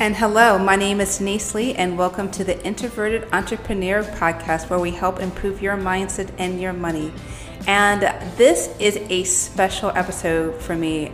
[0.00, 4.80] And hello, my name is Denise Lee, and welcome to the Introverted Entrepreneur Podcast, where
[4.80, 7.12] we help improve your mindset and your money.
[7.68, 8.02] And
[8.36, 11.12] this is a special episode for me,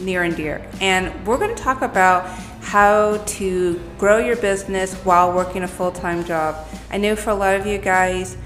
[0.00, 0.68] near and dear.
[0.80, 2.26] And we're going to talk about
[2.62, 6.66] how to grow your business while working a full time job.
[6.90, 8.36] I know for a lot of you guys,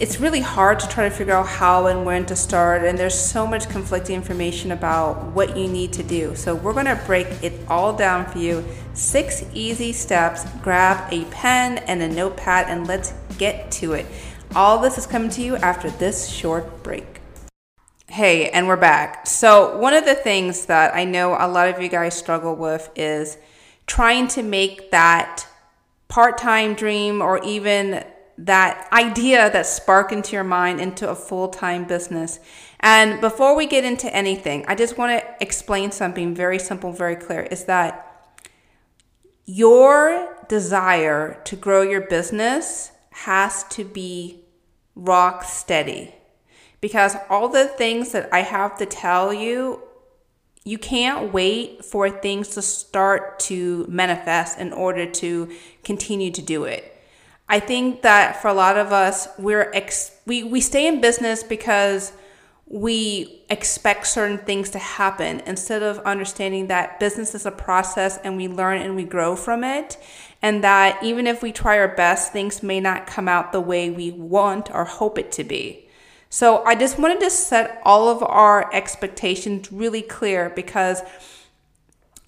[0.00, 3.18] it's really hard to try to figure out how and when to start and there's
[3.18, 6.34] so much conflicting information about what you need to do.
[6.34, 8.64] So we're to break it all down for you.
[8.94, 10.44] Six easy steps.
[10.62, 14.06] Grab a pen and a notepad and let's get to it.
[14.56, 17.20] All this is coming to you after this short break.
[18.08, 19.28] Hey and we're back.
[19.28, 22.90] So one of the things that i know a lot of you guys struggle with
[22.96, 23.38] is
[23.86, 25.46] trying to make that
[26.08, 28.04] part-time dream or even
[28.36, 32.40] that idea that spark into your mind into a full-time business.
[32.80, 37.16] And before we get into anything, I just want to explain something very simple, very
[37.16, 38.00] clear is that
[39.46, 44.40] your desire to grow your business has to be
[44.94, 46.14] rock steady.
[46.80, 49.82] Because all the things that I have to tell you,
[50.64, 55.50] you can't wait for things to start to manifest in order to
[55.82, 56.93] continue to do it.
[57.48, 61.42] I think that for a lot of us, we're ex- we we stay in business
[61.42, 62.12] because
[62.66, 65.40] we expect certain things to happen.
[65.46, 69.62] Instead of understanding that business is a process and we learn and we grow from
[69.62, 69.98] it
[70.40, 73.90] and that even if we try our best things may not come out the way
[73.90, 75.88] we want or hope it to be.
[76.30, 81.00] So i just wanted to set all of our expectations really clear because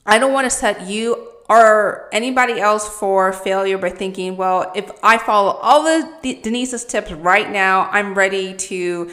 [0.07, 4.91] i don't want to set you or anybody else for failure by thinking, well, if
[5.03, 9.11] I follow all the Denise's tips right now, I'm ready to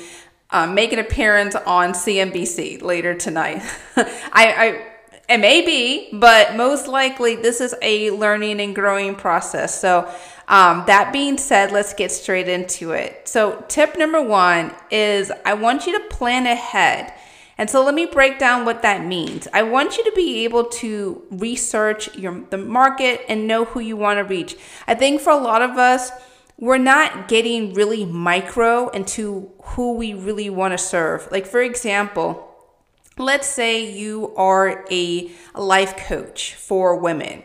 [0.49, 3.61] um, make an appearance on CNBC later tonight.
[3.95, 4.87] I, I
[5.29, 9.79] it may be, but most likely this is a learning and growing process.
[9.79, 10.11] So,
[10.49, 13.27] um, that being said, let's get straight into it.
[13.27, 17.13] So, tip number one is I want you to plan ahead.
[17.63, 19.47] And so let me break down what that means.
[19.53, 23.95] I want you to be able to research your the market and know who you
[23.95, 24.57] want to reach.
[24.85, 26.11] I think for a lot of us,
[26.59, 31.29] we're not getting really micro into who we really want to serve.
[31.31, 32.53] Like for example,
[33.17, 37.43] let's say you are a life coach for women.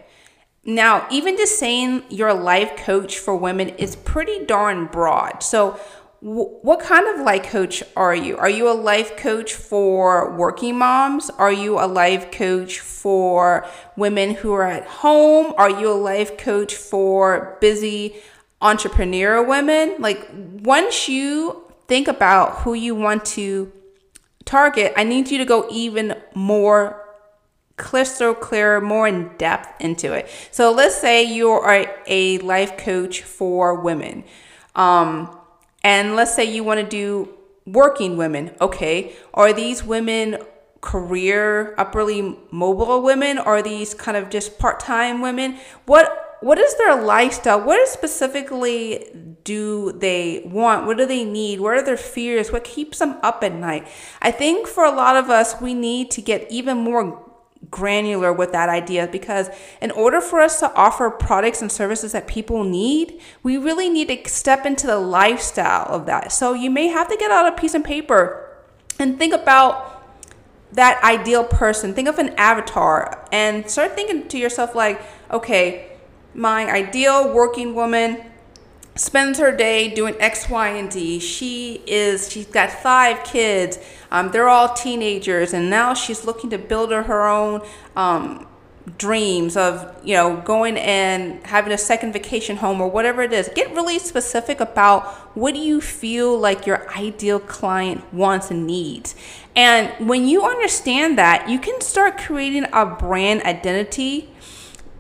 [0.65, 5.43] Now, even just saying you're a life coach for women is pretty darn broad.
[5.43, 5.81] So,
[6.21, 8.37] what kind of life coach are you?
[8.39, 11.31] Are you a life coach for working moms?
[11.31, 13.65] Are you a life coach for
[13.97, 15.55] women who are at home?
[15.57, 18.17] Are you a life coach for busy
[18.61, 19.95] entrepreneurial women?
[20.01, 23.73] Like, once you think about who you want to
[24.45, 27.05] target, I need you to go even more
[27.77, 30.29] crystal clear, more in depth into it.
[30.51, 34.25] So, let's say you are a life coach for women.
[34.75, 35.38] Um,
[35.89, 37.33] and let's say you want to do
[37.65, 38.55] working women.
[38.61, 39.17] Okay.
[39.33, 40.37] Are these women
[40.83, 43.39] career upperly mobile women?
[43.39, 45.57] Are these kind of just part-time women?
[45.87, 46.07] What
[46.41, 47.61] what is their lifestyle?
[47.61, 49.11] What specifically
[49.43, 50.87] do they want?
[50.87, 51.59] What do they need?
[51.59, 52.53] What are their fears?
[52.53, 53.89] What keeps them up at night?
[54.21, 57.28] I think for a lot of us, we need to get even more
[57.71, 59.51] granular with that idea because
[59.83, 64.09] in order for us to offer products and services that people need, we really need
[64.09, 66.33] to step into the lifestyle of that.
[66.33, 68.57] So you may have to get out a piece of paper
[68.99, 69.95] and think about
[70.73, 71.95] that ideal person.
[71.95, 75.93] Think of an avatar and start thinking to yourself like, okay,
[76.35, 78.23] my ideal working woman
[78.99, 81.21] spends her day doing X, Y, and D.
[81.21, 83.79] She is, she's got five kids.
[84.11, 87.63] Um, they're all teenagers, and now she's looking to build her, own
[87.95, 88.47] um,
[88.97, 93.49] dreams of, you know, going and having a second vacation home or whatever it is.
[93.55, 95.05] Get really specific about
[95.37, 99.15] what do you feel like your ideal client wants and needs.
[99.55, 104.31] And when you understand that, you can start creating a brand identity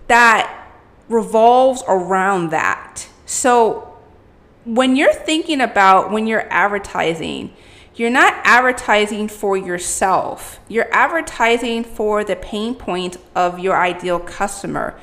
[0.06, 0.70] that
[1.08, 3.08] revolves around that.
[3.25, 3.88] So
[4.69, 7.50] when you're thinking about when you're advertising,
[7.94, 10.61] you're not advertising for yourself.
[10.69, 15.00] You're advertising for the pain point of your ideal customer.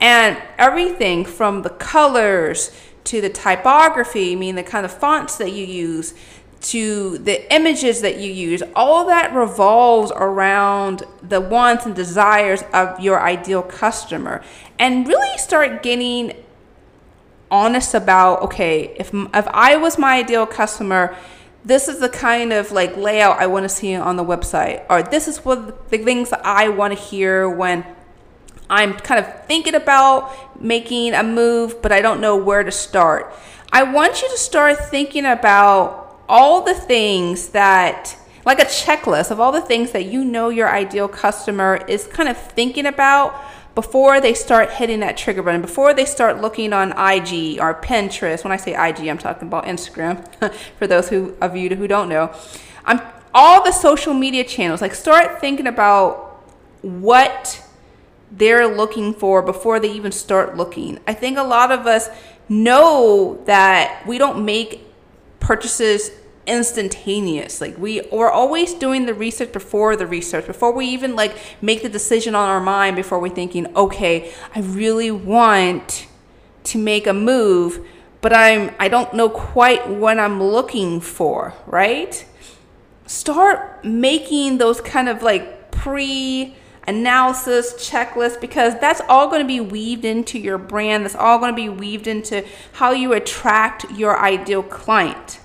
[0.00, 2.70] And everything from the colors
[3.04, 6.14] to the typography, I mean the kind of fonts that you use,
[6.60, 13.00] to the images that you use, all that revolves around the wants and desires of
[13.00, 14.44] your ideal customer.
[14.78, 16.34] And really start getting
[17.50, 21.16] honest about okay if if I was my ideal customer
[21.64, 25.02] this is the kind of like layout I want to see on the website or
[25.02, 27.84] this is what the things that I want to hear when
[28.70, 33.32] I'm kind of thinking about making a move, but I don't know where to start.
[33.72, 39.40] I want you to start thinking about all the things that, like a checklist of
[39.40, 43.34] all the things that you know your ideal customer is kind of thinking about
[43.78, 48.42] before they start hitting that trigger button, before they start looking on IG or Pinterest.
[48.42, 50.26] When I say IG, I'm talking about Instagram
[50.78, 52.34] for those who, of you who don't know.
[52.84, 53.00] I'm
[53.32, 54.80] all the social media channels.
[54.80, 56.42] Like start thinking about
[56.82, 57.64] what
[58.32, 60.98] they're looking for before they even start looking.
[61.06, 62.08] I think a lot of us
[62.48, 64.84] know that we don't make
[65.38, 66.10] purchases
[66.48, 71.36] instantaneous like we we're always doing the research before the research before we even like
[71.60, 76.06] make the decision on our mind before we're thinking okay i really want
[76.64, 77.86] to make a move
[78.20, 82.26] but i'm i don't know quite what i'm looking for right
[83.06, 86.56] start making those kind of like pre
[86.88, 91.04] analysis checklist because that's all going to be weaved into your brand.
[91.04, 95.38] That's all going to be weaved into how you attract your ideal client.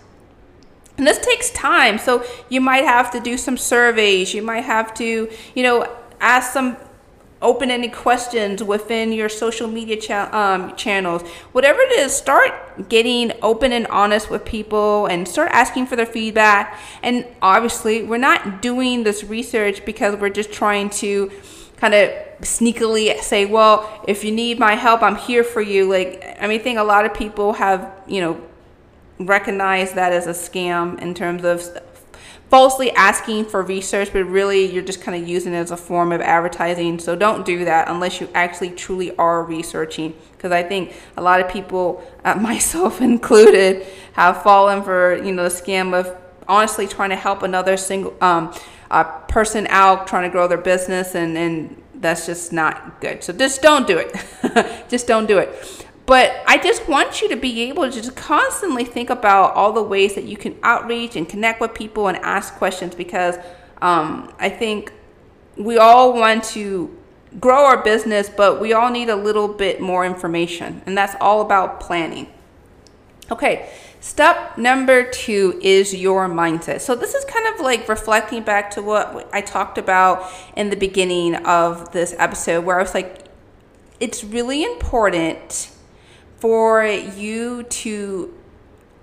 [1.03, 1.97] And this takes time.
[1.97, 4.33] So you might have to do some surveys.
[4.33, 6.77] You might have to, you know, ask some
[7.41, 11.21] open any questions within your social media cha- um, channels
[11.51, 12.53] whatever it is start
[12.87, 18.15] getting open and honest with people and start asking for their feedback and obviously we're
[18.15, 21.29] not doing this research because we're just trying to
[21.75, 22.09] kind of
[22.39, 26.61] sneakily say well if you need my help i'm here for you like i mean
[26.61, 28.41] i think a lot of people have you know
[29.19, 31.61] recognized that as a scam in terms of
[32.53, 36.11] falsely asking for research, but really you're just kind of using it as a form
[36.11, 36.99] of advertising.
[36.99, 40.13] So don't do that unless you actually truly are researching.
[40.33, 45.43] Because I think a lot of people, uh, myself included, have fallen for you know
[45.43, 46.15] the scam of
[46.47, 48.53] honestly trying to help another single um,
[49.27, 53.23] person out, trying to grow their business, and and that's just not good.
[53.23, 54.85] So just don't do it.
[54.89, 55.87] just don't do it.
[56.05, 59.83] But I just want you to be able to just constantly think about all the
[59.83, 63.35] ways that you can outreach and connect with people and ask questions because
[63.81, 64.91] um, I think
[65.55, 66.95] we all want to
[67.39, 70.81] grow our business, but we all need a little bit more information.
[70.85, 72.27] And that's all about planning.
[73.31, 73.69] Okay,
[74.01, 76.81] step number two is your mindset.
[76.81, 80.75] So, this is kind of like reflecting back to what I talked about in the
[80.75, 83.25] beginning of this episode, where I was like,
[84.01, 85.72] it's really important
[86.43, 88.37] for you to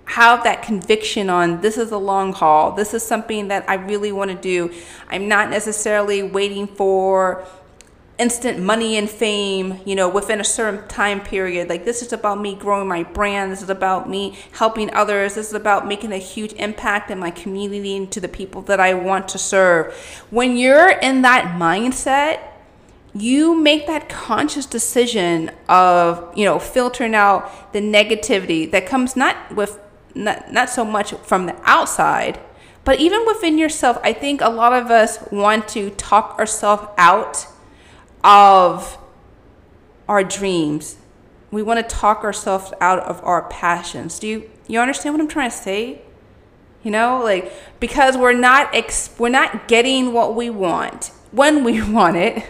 [0.05, 2.71] have that conviction on this is a long haul.
[2.73, 4.71] This is something that I really want to do.
[5.09, 7.43] I'm not necessarily waiting for
[8.19, 11.67] instant money and fame, you know, within a certain time period.
[11.67, 13.51] Like this is about me growing my brand.
[13.51, 15.33] This is about me helping others.
[15.33, 18.79] This is about making a huge impact in my community and to the people that
[18.79, 19.95] I want to serve.
[20.29, 22.50] When you're in that mindset,
[23.13, 29.53] you make that conscious decision of you know filtering out the negativity that comes not
[29.55, 29.79] with
[30.15, 32.39] not, not so much from the outside
[32.83, 33.97] but even within yourself.
[34.03, 37.47] I think a lot of us want to talk ourselves out
[38.23, 38.97] of
[40.07, 40.97] our dreams.
[41.51, 44.19] We want to talk ourselves out of our passions.
[44.19, 46.01] Do you you understand what i'm trying to say?
[46.83, 51.81] You know like because we're not ex- we're not getting what we want when we
[51.91, 52.43] want it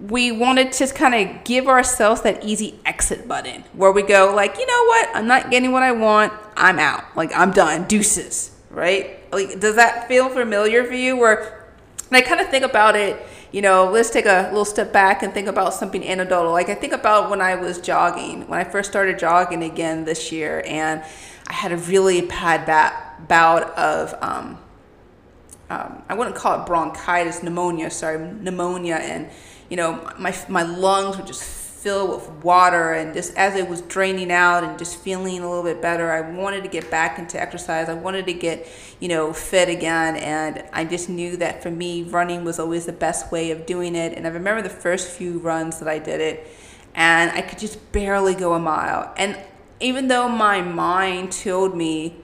[0.00, 4.56] we wanted to kind of give ourselves that easy exit button where we go like
[4.58, 5.08] you know what?
[5.14, 6.32] I'm not getting what i want.
[6.56, 7.04] I'm out.
[7.16, 7.84] Like i'm done.
[7.84, 8.52] Deuces.
[8.70, 9.20] Right?
[9.32, 11.16] Like does that feel familiar for you?
[11.16, 11.66] Where
[12.12, 13.20] i kind of think about it
[13.52, 16.52] you know let's take a little step back and think about something anecdotal.
[16.52, 20.30] Like i think about when i was jogging when i first started jogging again this
[20.30, 21.02] year and
[21.48, 24.58] i had a really bad bat- bout of um,
[25.70, 29.30] um, i wouldn't call it bronchitis pneumonia sorry pneumonia and
[29.68, 31.42] you know, my, my lungs were just
[31.86, 35.62] filled with water and just as it was draining out and just feeling a little
[35.62, 37.88] bit better i wanted to get back into exercise.
[37.88, 38.66] I wanted to get
[38.98, 40.16] you know fit again.
[40.16, 43.94] And i just knew that for me running was always the best way of doing
[43.94, 44.16] it.
[44.16, 46.48] And i remember the first few runs that i did it
[46.96, 49.14] and i could just barely go a mile.
[49.16, 49.38] And
[49.78, 52.16] even though my mind told me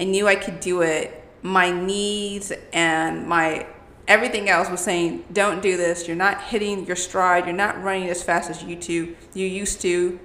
[0.00, 3.64] i knew i could do it my knees and my
[4.06, 6.06] everything else was saying, don't do this.
[6.06, 7.46] You're not hitting your stride.
[7.46, 10.18] You're not running as fast as you to you used to.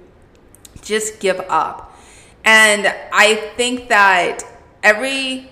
[0.82, 1.98] Just give up.
[2.44, 4.42] And I think that
[4.82, 5.50] every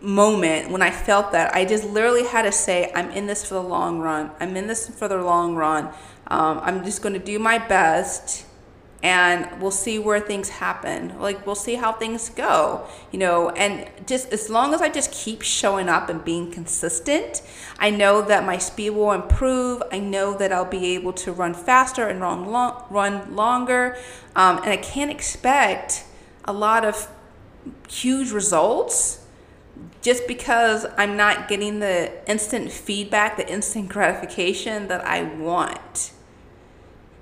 [0.00, 3.54] moment when I felt that, I just literally had to say, I'm in this for
[3.54, 4.30] the long run.
[4.40, 5.86] I'm in this for the long run.
[6.28, 8.46] Um, I'm just going to do my best
[9.02, 11.18] and we'll see where things happen.
[11.18, 15.10] Like we'll see how things go, you know, and just as long as I just
[15.10, 17.42] keep showing up and being consistent,
[17.80, 19.82] I know that my speed will improve.
[19.90, 23.96] I know that I'll be able to run faster and run long, run longer,
[24.36, 26.04] um, and I can't expect
[26.44, 27.08] a lot of
[27.88, 29.24] huge results
[30.00, 36.12] just because I'm not getting the instant feedback, the instant gratification that I want.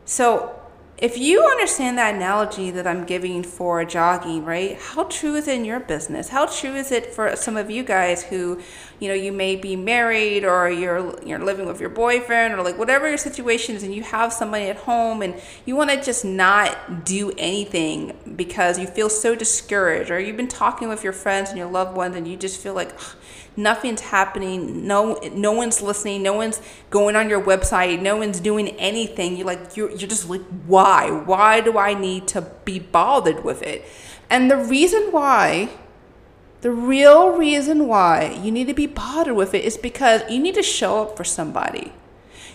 [0.05, 0.60] So
[1.00, 4.76] if you understand that analogy that I'm giving for jogging, right?
[4.78, 6.28] How true is it in your business?
[6.28, 8.61] How true is it for some of you guys who,
[8.99, 12.76] you know, you may be married or you're you're living with your boyfriend or like
[12.76, 16.23] whatever your situation is and you have somebody at home and you want to just
[16.23, 21.49] not do anything because you feel so discouraged or you've been talking with your friends
[21.49, 22.95] and your loved ones and you just feel like
[23.62, 24.87] nothing's happening.
[24.87, 26.23] No no one's listening.
[26.23, 28.00] No one's going on your website.
[28.00, 29.37] No one's doing anything.
[29.37, 31.11] You're like you're, you're just like why?
[31.11, 33.85] Why do i need to be bothered with it?
[34.29, 35.71] And the reason why
[36.61, 40.55] the real reason why you need to be bothered with it is because you need
[40.57, 41.93] to show up for somebody.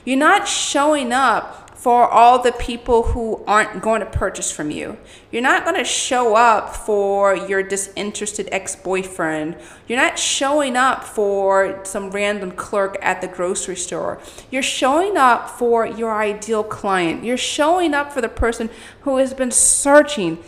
[0.03, 4.97] You're not showing up for all the people who aren't going to purchase from you.
[5.29, 9.55] You're not going to show up for your disinterested ex boyfriend.
[9.87, 14.19] You're not showing up for some random clerk at the grocery store.
[14.49, 17.23] You're showing up for your ideal client.
[17.23, 20.39] You're showing up for the person who has been searching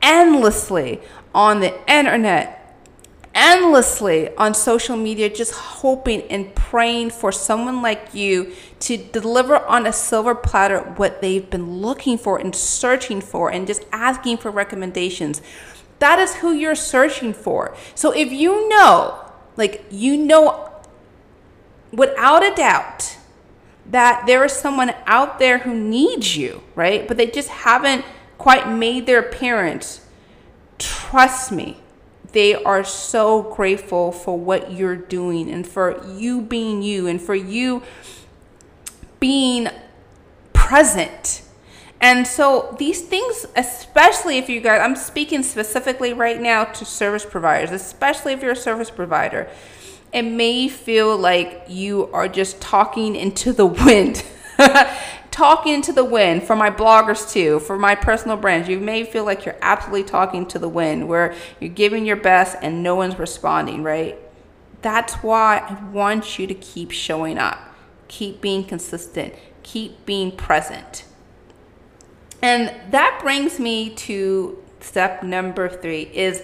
[0.00, 1.02] endlessly
[1.34, 2.59] on the internet
[3.34, 9.86] endlessly on social media just hoping and praying for someone like you to deliver on
[9.86, 14.50] a silver platter what they've been looking for and searching for and just asking for
[14.50, 15.40] recommendations.
[16.00, 17.76] That is who you're searching for.
[17.94, 20.70] So if you know, like you know
[21.92, 23.16] without a doubt
[23.86, 27.06] that there is someone out there who needs you, right?
[27.06, 28.04] But they just haven't
[28.38, 30.06] quite made their appearance.
[30.78, 31.78] Trust me,
[32.32, 37.34] they are so grateful for what you're doing and for you being you and for
[37.34, 37.82] you
[39.18, 39.68] being
[40.52, 41.42] present.
[42.00, 47.26] And so these things, especially if you guys, I'm speaking specifically right now to service
[47.26, 49.48] providers, especially if you're a service provider,
[50.12, 54.24] it may feel like you are just talking into the wind.
[55.30, 58.68] Talking to the wind for my bloggers too, for my personal brands.
[58.68, 62.56] You may feel like you're absolutely talking to the wind where you're giving your best
[62.62, 64.18] and no one's responding, right?
[64.82, 67.58] That's why I want you to keep showing up,
[68.08, 71.04] keep being consistent, keep being present.
[72.42, 76.42] And that brings me to step number three is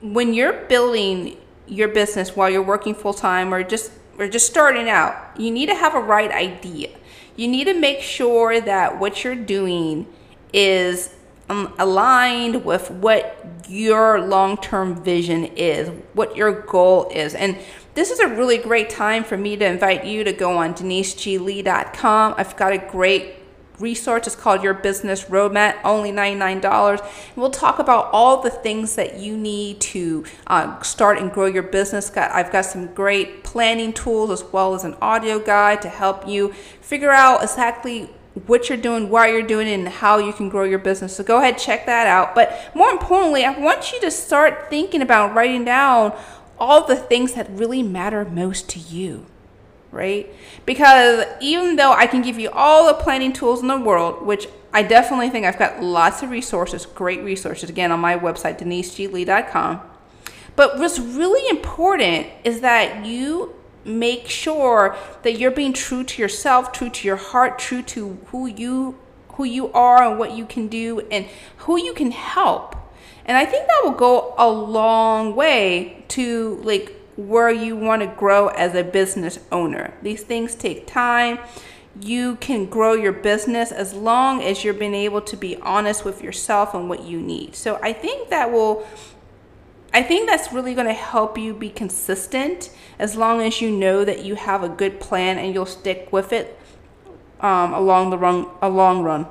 [0.00, 1.36] when you're building
[1.66, 5.66] your business while you're working full time or just or just starting out, you need
[5.66, 6.90] to have a right idea
[7.38, 10.06] you need to make sure that what you're doing
[10.52, 11.14] is
[11.48, 17.34] um, aligned with what your long term vision is, what your goal is.
[17.34, 17.56] And
[17.94, 22.34] this is a really great time for me to invite you to go on deniseglee.com.
[22.36, 23.37] I've got a great
[23.78, 24.26] resource.
[24.26, 27.00] It's called Your Business Roadmap, only $99.
[27.00, 31.46] And we'll talk about all the things that you need to uh, start and grow
[31.46, 32.10] your business.
[32.16, 36.52] I've got some great planning tools as well as an audio guide to help you
[36.80, 38.10] figure out exactly
[38.46, 41.16] what you're doing, why you're doing it, and how you can grow your business.
[41.16, 42.34] So go ahead, check that out.
[42.34, 46.16] But more importantly, I want you to start thinking about writing down
[46.58, 49.26] all the things that really matter most to you
[49.90, 50.32] right?
[50.66, 54.48] Because even though I can give you all the planning tools in the world, which
[54.72, 59.80] I definitely think I've got lots of resources, great resources, again, on my website, deniseglee.com.
[60.56, 63.54] But what's really important is that you
[63.84, 68.46] make sure that you're being true to yourself, true to your heart, true to who
[68.46, 68.98] you
[69.38, 71.24] who you are and what you can do and
[71.58, 72.74] who you can help.
[73.24, 78.06] And I think that will go a long way to like where you want to
[78.06, 79.92] grow as a business owner.
[80.02, 81.40] These things take time.
[82.00, 86.22] You can grow your business as long as you're being able to be honest with
[86.22, 87.56] yourself and what you need.
[87.56, 88.86] So I think that will
[89.92, 92.70] I think that's really going to help you be consistent
[93.00, 96.32] as long as you know that you have a good plan and you'll stick with
[96.32, 96.56] it
[97.40, 99.26] um, along the run, a long run.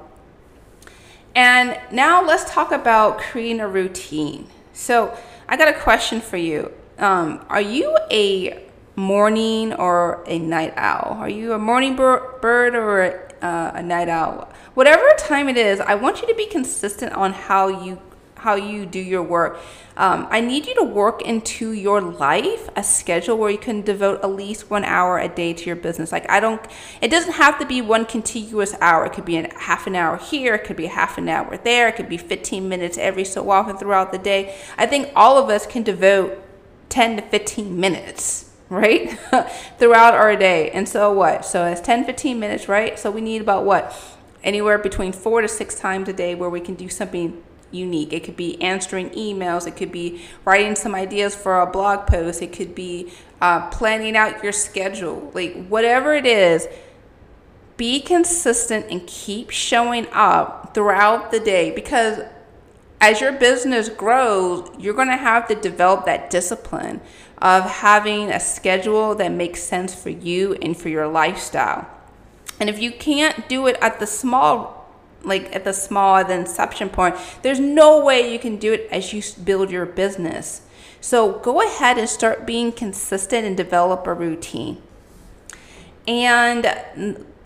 [1.35, 4.47] And now let's talk about creating a routine.
[4.73, 5.15] So
[5.47, 6.73] I got a question for you.
[6.99, 8.63] Um, are you a
[8.95, 11.17] morning or a night owl?
[11.19, 14.51] Are you a morning bird or a, uh, a night owl?
[14.73, 17.99] Whatever time it is, I want you to be consistent on how you
[18.37, 19.59] how you do your work.
[19.97, 24.23] Um, I need you to work into your life a schedule where you can devote
[24.23, 26.11] at least one hour a day to your business.
[26.11, 26.61] Like I don't,
[27.01, 29.05] it doesn't have to be one contiguous hour.
[29.07, 30.53] It could be a half an hour here.
[30.53, 31.87] It could be half an hour there.
[31.87, 34.55] It could be 15 minutes every so often throughout the day.
[34.77, 36.43] I think all of us can devote
[36.89, 39.17] 10 to 15 minutes right?
[39.79, 40.69] Throughout our day.
[40.71, 41.45] And so what?
[41.45, 42.97] So it's 10 15 minutes right?
[42.99, 43.95] So we need about what?
[44.43, 48.13] Anywhere between four to six times a day where we can do something unique.
[48.13, 52.41] It could be answering emails, it could be writing some ideas for a blog post,
[52.41, 55.31] it could be uh, planning out your schedule.
[55.33, 56.67] Like, whatever it is,
[57.75, 62.21] be consistent and keep showing up throughout the day because
[62.99, 67.01] as your business grows, you're going to have to develop that discipline
[67.37, 71.87] of having a schedule that makes sense for you and for your lifestyle.
[72.59, 74.91] And if you can't do it at the small,
[75.23, 79.13] like at the small, the inception point, there's no way you can do it as
[79.13, 80.61] you build your business.
[80.99, 84.81] So go ahead and start being consistent and develop a routine.
[86.07, 86.63] And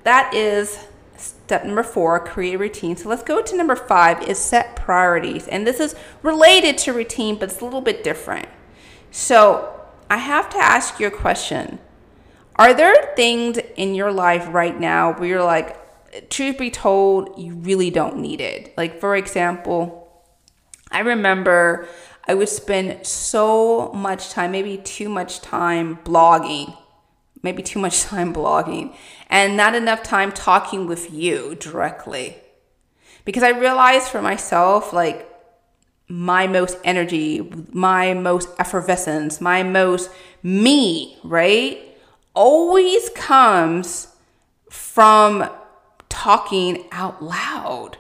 [0.03, 0.88] that is
[1.22, 2.96] step number four, create a routine.
[2.98, 5.48] So let's go to number five is set priorities.
[5.48, 8.48] And this is related to routine, but it's a little bit different.
[9.12, 11.80] So I have to ask you a question.
[12.56, 15.78] Are there things in your life right now where you're like,
[16.30, 18.74] truth be told, you really don't need it?
[18.78, 20.12] Like, for example,
[20.92, 21.88] I remember
[22.28, 26.78] I would spend so much time, maybe too much time blogging,
[27.43, 28.95] maybe too much time blogging,
[29.29, 32.38] and not enough time talking with you directly.
[33.25, 35.27] Because I realized for myself, like,
[36.07, 40.10] my most energy, my most effervescence, my most
[40.43, 41.88] me, right?
[42.33, 44.07] always comes
[44.69, 45.50] from
[46.10, 47.98] talking out loud,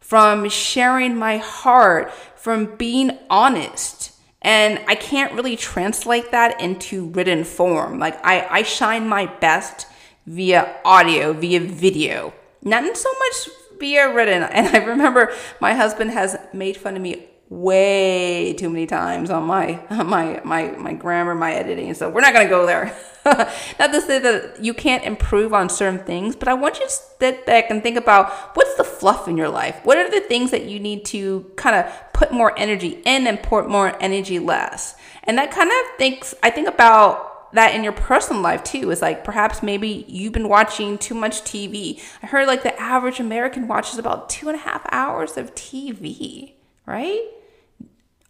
[0.00, 4.12] from sharing my heart, from being honest.
[4.44, 7.98] And I can't really translate that into written form.
[7.98, 9.86] Like I, I shine my best
[10.26, 13.48] via audio, via video, not so much
[13.80, 14.42] via written.
[14.52, 19.44] And I remember my husband has made fun of me way too many times on
[19.44, 21.94] my my my my grammar, my editing.
[21.94, 22.94] So we're not gonna go there.
[23.78, 26.90] not to say that you can't improve on certain things, but I want you to
[26.90, 29.80] sit back and think about what's the fluff in your life.
[29.84, 33.42] What are the things that you need to kind of put more energy in and
[33.42, 34.94] put more energy less?
[35.24, 39.00] And that kind of thinks I think about that in your personal life too is
[39.00, 42.02] like perhaps maybe you've been watching too much TV.
[42.22, 46.54] I heard like the average American watches about two and a half hours of TV,
[46.84, 47.22] right?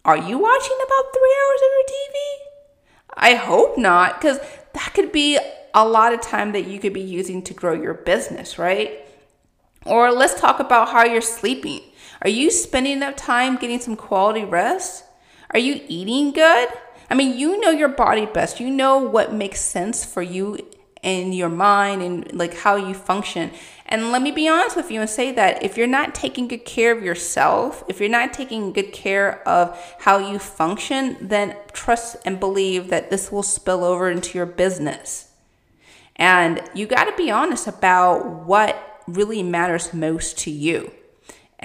[0.05, 2.45] Are you watching about three hours of your TV?
[3.17, 4.39] I hope not, because
[4.75, 5.39] that could be
[5.73, 9.05] a lot of time that you could be using to grow your business, right?
[9.85, 11.81] Or let's talk about how you're sleeping.
[12.21, 15.03] Are you spending enough time getting some quality rest?
[15.51, 16.69] Are you eating good?
[17.09, 18.59] I mean, you know your body best.
[18.59, 20.57] You know what makes sense for you
[21.05, 23.51] in your mind and like how you function.
[23.85, 26.65] And let me be honest with you and say that if you're not taking good
[26.65, 32.17] care of yourself, if you're not taking good care of how you function, then trust
[32.25, 35.31] and believe that this will spill over into your business.
[36.15, 40.91] And you got to be honest about what really matters most to you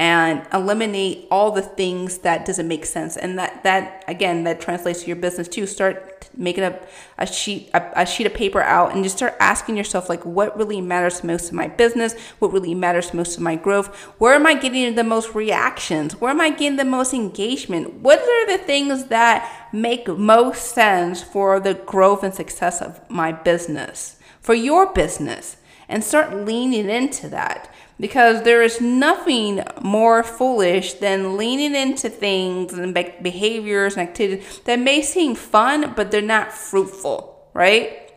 [0.00, 3.18] and eliminate all the things that doesn't make sense.
[3.18, 5.66] And that that again that translates to your business too.
[5.66, 9.76] Start making up a sheet a, a, sheet of paper out and just start asking
[9.76, 12.14] yourself like what really matters most to my business?
[12.38, 13.94] What really matters most to my growth?
[14.18, 16.18] Where am i getting the most reactions?
[16.18, 17.96] Where am i getting the most engagement?
[17.96, 23.32] What are the things that make most sense for the growth and success of my
[23.32, 25.58] business for your business?
[25.90, 27.68] And start leaning into that
[28.00, 34.78] because there is nothing more foolish than leaning into things and behaviors and activities that
[34.78, 38.10] may seem fun, but they're not fruitful, right?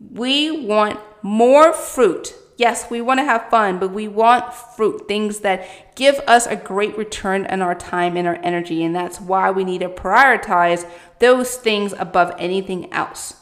[0.00, 2.34] We want more fruit.
[2.56, 6.56] Yes, we want to have fun, but we want fruit, things that give us a
[6.56, 8.82] great return on our time and our energy.
[8.82, 13.34] And that's why we need to prioritize those things above anything else.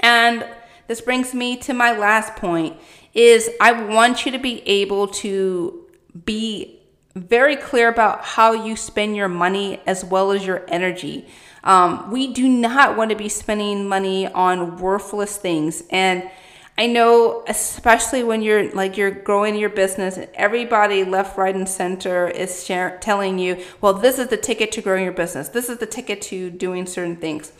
[0.00, 0.44] And
[0.88, 2.76] this brings me to my last point
[3.14, 5.86] is I want you to be able to
[6.24, 6.80] be
[7.14, 11.26] very clear about how you spend your money as well as your energy.
[11.64, 15.82] Um, we do not want to be spending money on worthless things.
[15.90, 16.30] And
[16.78, 21.68] I know, especially when you're like you're growing your business, and everybody left, right, and
[21.68, 25.48] center is share, telling you, "Well, this is the ticket to growing your business.
[25.50, 27.52] This is the ticket to doing certain things."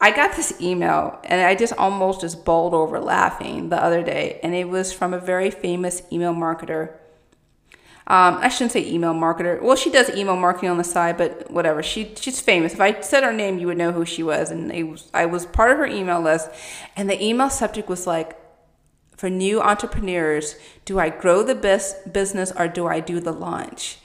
[0.00, 4.40] I got this email and I just almost just bowled over laughing the other day,
[4.42, 6.94] and it was from a very famous email marketer.
[8.06, 9.60] Um, I shouldn't say email marketer.
[9.60, 11.82] Well, she does email marketing on the side, but whatever.
[11.82, 12.72] She she's famous.
[12.72, 14.50] If I said her name, you would know who she was.
[14.50, 16.48] And was, I was part of her email list,
[16.96, 18.38] and the email subject was like,
[19.18, 23.98] for new entrepreneurs, do I grow the best business or do I do the launch?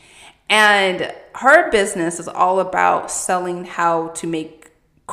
[0.49, 4.62] And her business is all about selling how to make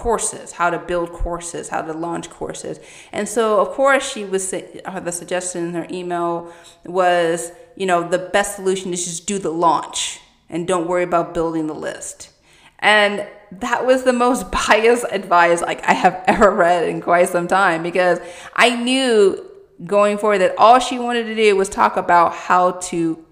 [0.01, 2.81] courses, how to build courses, how to launch courses.
[3.13, 6.51] And so, of course, she was uh, the suggestion in her email
[6.87, 11.35] was, you know, the best solution is just do the launch and don't worry about
[11.35, 12.31] building the list.
[12.79, 17.47] And that was the most biased advice like I have ever read in quite some
[17.47, 18.21] time because
[18.55, 19.47] I knew
[19.85, 23.23] going forward that all she wanted to do was talk about how to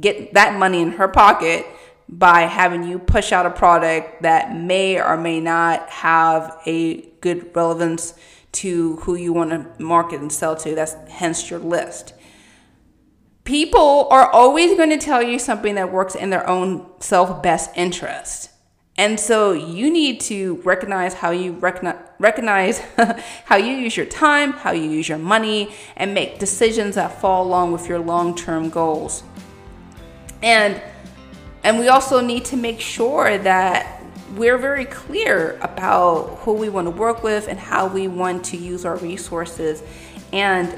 [0.00, 1.64] get that money in her pocket
[2.08, 7.54] by having you push out a product that may or may not have a good
[7.54, 8.14] relevance
[8.52, 10.74] to who you want to market and sell to.
[10.74, 12.14] That's hence your list.
[13.44, 17.70] People are always going to tell you something that works in their own self best
[17.76, 18.50] interest.
[18.96, 22.78] And so you need to recognize how you recognize, recognize
[23.44, 27.46] how you use your time, how you use your money, and make decisions that fall
[27.46, 29.22] along with your long term goals.
[30.42, 30.82] And
[31.64, 34.02] and we also need to make sure that
[34.34, 38.56] we're very clear about who we want to work with and how we want to
[38.56, 39.82] use our resources.
[40.32, 40.74] And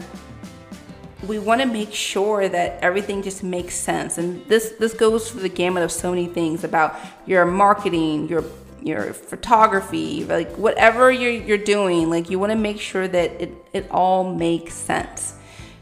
[1.27, 4.19] we want to make sure that everything just makes sense.
[4.19, 8.45] And this this goes through the gamut of so many things about your marketing, your
[8.83, 13.53] your photography, like whatever you're, you're doing, like you want to make sure that it,
[13.75, 15.35] it all makes sense.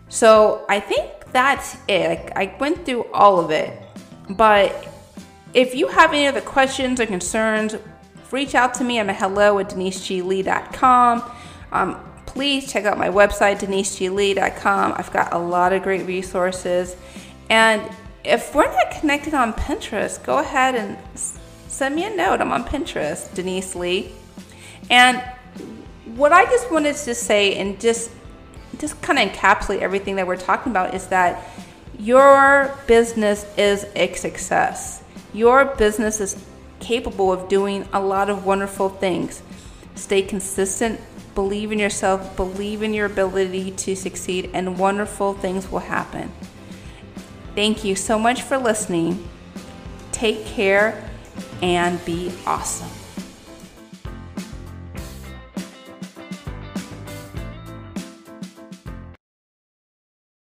[0.08, 2.32] So I think that's it.
[2.34, 3.80] I went through all of it.
[4.28, 4.88] But
[5.54, 7.74] if you have any other questions or concerns,
[8.30, 9.00] reach out to me.
[9.00, 11.30] I'm at hello at deniseglee.com.
[11.72, 14.94] Um, please check out my website, deniseglee.com.
[14.96, 16.96] I've got a lot of great resources.
[17.50, 17.82] And
[18.24, 22.40] if we're not connected on Pinterest, go ahead and send me a note.
[22.40, 24.12] I'm on Pinterest, Denise Lee.
[24.90, 25.22] And
[26.16, 28.10] what I just wanted to say and just
[28.78, 31.42] just kind of encapsulate everything that we're talking about is that
[31.98, 35.02] your business is a success.
[35.32, 36.42] Your business is
[36.80, 39.42] capable of doing a lot of wonderful things.
[39.96, 41.00] Stay consistent,
[41.34, 46.30] believe in yourself, believe in your ability to succeed, and wonderful things will happen.
[47.54, 49.28] Thank you so much for listening.
[50.12, 51.10] Take care
[51.60, 53.07] and be awesome.